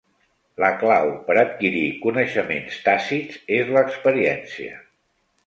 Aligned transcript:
La 0.61 0.69
clau 0.83 1.09
per 1.27 1.35
adquirir 1.41 1.83
coneixements 2.07 2.81
tàcits 2.89 3.39
és 3.59 3.71
l'experiència. 3.77 4.83